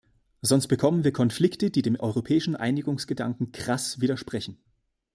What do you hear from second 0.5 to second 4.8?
bekommen wir Konflikte, die dem europäischen Einigungsgedanken krass widersprechen.